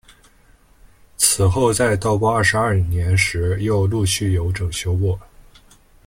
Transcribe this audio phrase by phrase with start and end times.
[1.15, 5.19] 此后在道光二十二年时又陆续有整修过。